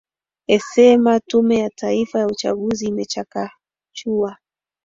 [0.47, 4.37] esema tume ya taifa ya uchaguzi imechakachua